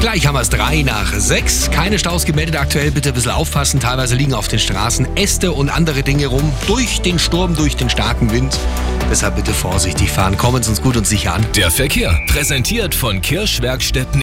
[0.00, 1.70] Gleich haben wir es drei nach sechs.
[1.72, 2.92] Keine Staus gemeldet aktuell.
[2.92, 3.80] Bitte ein bisschen aufpassen.
[3.80, 6.52] Teilweise liegen auf den Straßen Äste und andere Dinge rum.
[6.68, 8.56] Durch den Sturm, durch den starken Wind.
[9.10, 10.36] Deshalb bitte vorsichtig fahren.
[10.36, 11.44] Kommen Sie uns gut und sicher an.
[11.56, 12.20] Der Verkehr.
[12.28, 14.14] Präsentiert von Kirschwerkstätten